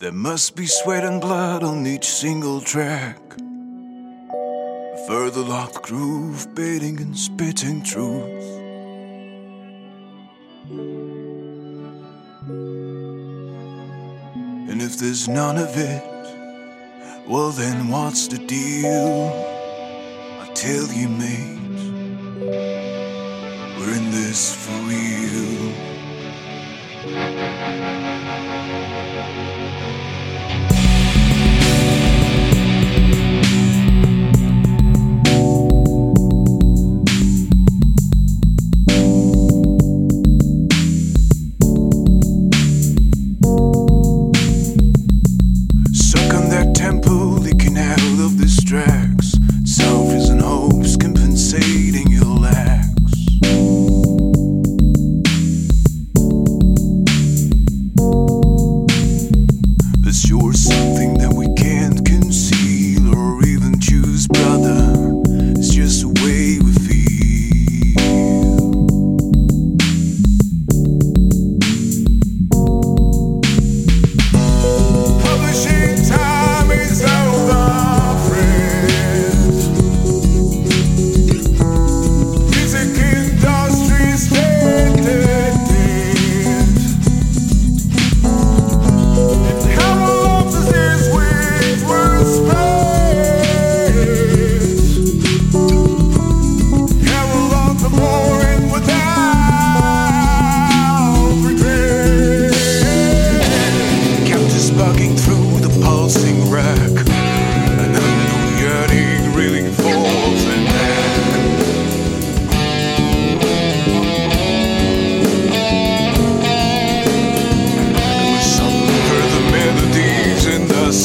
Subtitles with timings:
[0.00, 3.18] There must be sweat and blood on each single track.
[5.06, 8.24] Further locked groove, baiting and spitting truth.
[14.70, 16.02] And if there's none of it,
[17.28, 19.28] well then what's the deal?
[20.40, 21.69] I tell you, mate,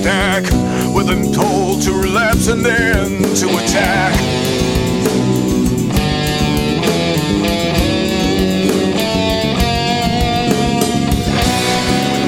[0.00, 0.44] stack.
[0.94, 4.14] With them told to relapse and then to attack.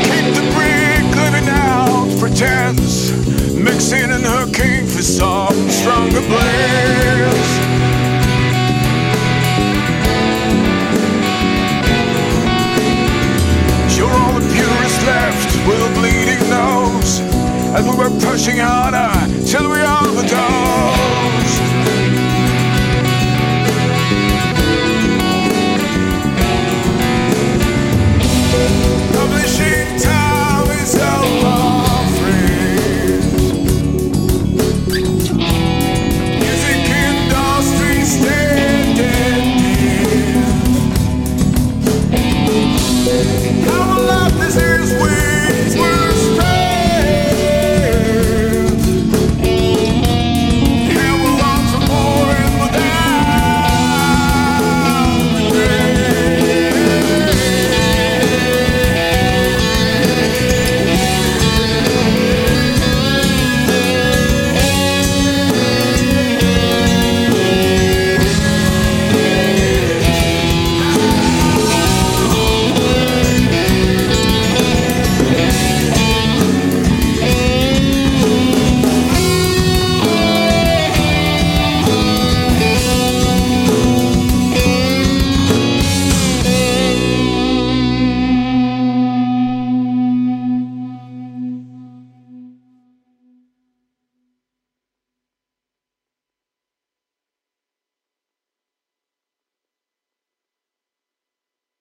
[0.04, 3.10] Keep the brick living out pretense,
[3.54, 6.41] mixing and hooking for some stronger blends.
[17.74, 19.08] as we were pushing harder
[19.46, 20.32] till we overdosed.
[29.14, 31.72] Publishing time is over.
[43.98, 46.11] alive this is we wings.